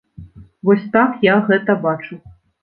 Вось 0.69 0.87
так 0.95 1.19
я 1.27 1.35
гэта 1.51 1.77
бачу. 1.85 2.19